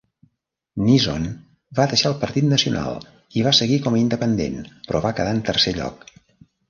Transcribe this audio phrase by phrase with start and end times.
[0.85, 1.27] Neeson
[1.79, 2.97] va deixar el Partit Nacional
[3.41, 6.03] i va seguir com a independent, però va quedar en tercer lloc.